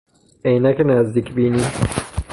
عینک 0.45 0.81
نزدیک 0.87 1.33
بینی 1.33 1.63